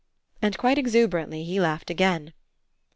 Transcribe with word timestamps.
and, 0.41 0.57
quite 0.57 0.79
exuberantly, 0.79 1.43
he 1.43 1.59
laughed 1.59 1.91
again. 1.91 2.33